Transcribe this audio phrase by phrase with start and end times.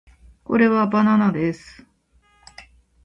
[0.45, 1.85] これはバナナです